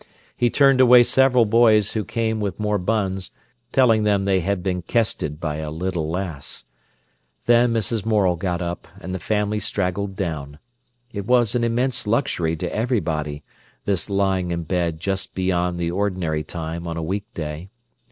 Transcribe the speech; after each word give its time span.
He 0.35 0.49
turned 0.49 0.81
away 0.81 1.03
several 1.03 1.45
boys 1.45 1.91
who 1.93 2.03
came 2.03 2.39
with 2.39 2.59
more 2.59 2.79
buns, 2.79 3.29
telling 3.71 4.01
them 4.01 4.25
they 4.25 4.39
had 4.39 4.63
been 4.63 4.81
"kested" 4.81 5.39
by 5.39 5.57
a 5.57 5.69
little 5.69 6.09
lass. 6.09 6.65
Then 7.45 7.71
Mrs. 7.71 8.03
Morel 8.03 8.35
got 8.35 8.63
up, 8.63 8.87
and 8.99 9.13
the 9.13 9.19
family 9.19 9.59
straggled 9.59 10.15
down. 10.15 10.57
It 11.13 11.27
was 11.27 11.53
an 11.53 11.63
immense 11.63 12.07
luxury 12.07 12.55
to 12.55 12.75
everybody, 12.75 13.43
this 13.85 14.09
lying 14.09 14.49
in 14.49 14.63
bed 14.63 14.99
just 14.99 15.35
beyond 15.35 15.77
the 15.79 15.91
ordinary 15.91 16.43
time 16.43 16.87
on 16.87 16.97
a 16.97 17.03
weekday. 17.03 17.69